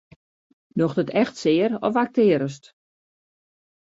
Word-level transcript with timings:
Docht 0.79 1.01
it 1.03 1.09
echt 1.21 1.35
sear 1.43 1.71
of 1.87 1.93
aktearrest? 2.03 2.63